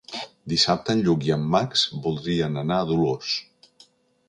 [0.53, 3.39] Dissabte en Lluc i en Max voldrien anar a Dolors.